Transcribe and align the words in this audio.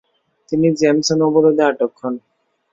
তিনি 0.49 0.67
জেমসন 0.79 1.19
অবরোধে 1.27 1.63
আটক 1.69 1.91
হন। 1.99 2.15